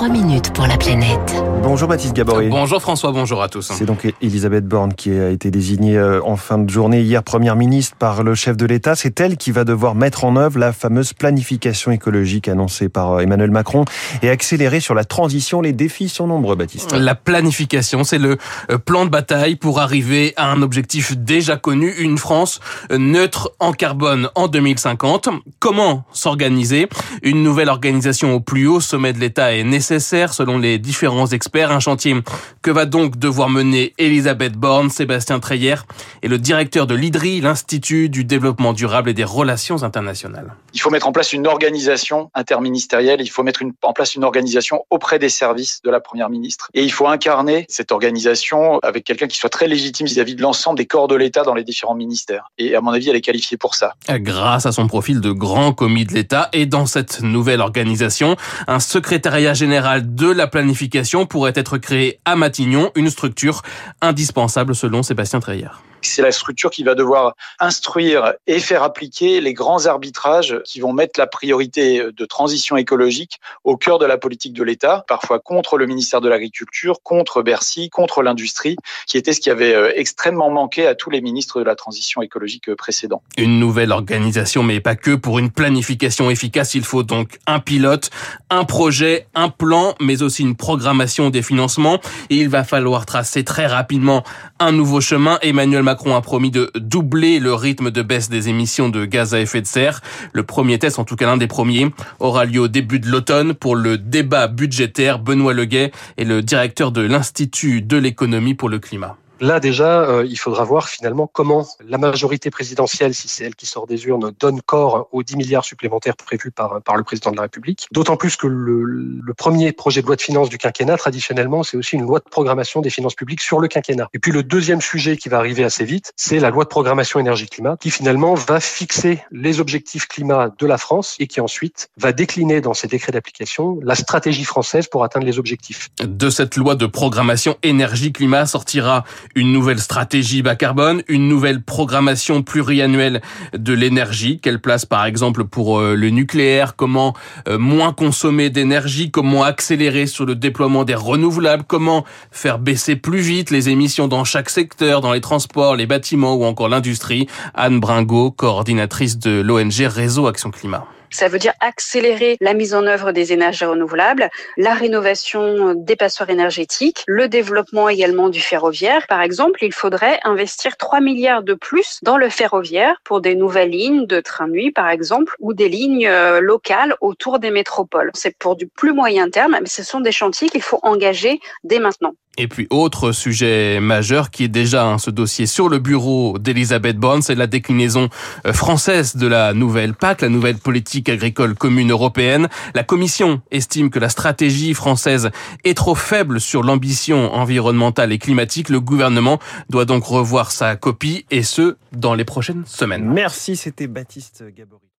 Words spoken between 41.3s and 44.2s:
une organisation interministérielle, il faut mettre en place